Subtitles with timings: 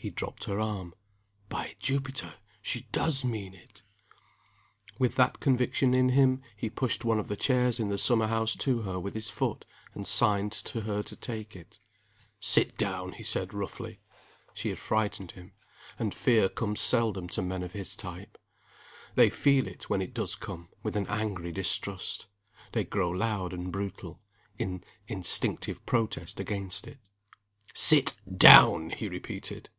[0.00, 0.94] He dropped her arm.
[1.48, 3.82] "By Jupiter, she does mean it!"
[4.96, 8.54] With that conviction in him, he pushed one of the chairs in the summer house
[8.58, 11.80] to her with his foot, and signed to her to take it.
[12.38, 13.98] "Sit down!" he said, roughly.
[14.54, 15.50] She had frightened him
[15.98, 18.38] and fear comes seldom to men of his type.
[19.16, 22.28] They feel it, when it does come, with an angry distrust;
[22.70, 24.20] they grow loud and brutal,
[24.60, 27.00] in instinctive protest against it.
[27.74, 29.70] "Sit down!" he repeated.